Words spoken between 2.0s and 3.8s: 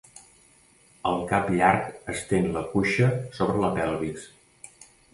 estén la cuixa sobre la